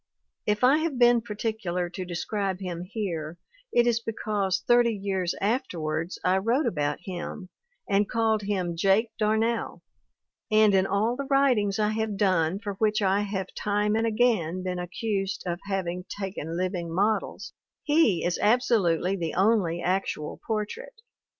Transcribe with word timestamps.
If 0.47 0.63
I 0.63 0.77
have 0.77 0.97
been 0.97 1.21
particular 1.21 1.87
to 1.87 2.05
describe 2.05 2.59
him 2.59 2.81
here, 2.85 3.37
it 3.71 3.85
is 3.85 3.99
because 3.99 4.63
thirty 4.67 4.95
years 4.95 5.35
afterwards 5.39 6.17
I 6.25 6.39
wrote 6.39 6.65
about 6.65 6.97
him 7.03 7.49
and 7.87 8.09
called 8.09 8.41
him 8.41 8.75
Jake 8.75 9.11
Darnell; 9.19 9.83
and 10.51 10.73
in 10.73 10.87
all 10.87 11.15
the 11.15 11.27
writings 11.29 11.77
I 11.77 11.89
have 11.89 12.17
done 12.17 12.57
for 12.57 12.73
which 12.79 13.03
I 13.03 13.19
have 13.19 13.53
time 13.53 13.93
and 13.95 14.07
again 14.07 14.63
been 14.63 14.79
accused 14.79 15.43
of 15.45 15.59
having 15.67 16.05
taken 16.19 16.57
living 16.57 16.91
models, 16.91 17.53
he 17.83 18.25
is 18.25 18.39
absolutely 18.41 19.15
the 19.15 19.35
only 19.35 19.83
actual 19.83 20.41
portrait. 20.47 20.95